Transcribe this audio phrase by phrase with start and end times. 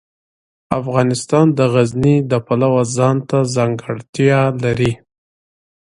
[0.79, 4.93] افغانستان د غزني د پلوه ځانته ځانګړتیا لري.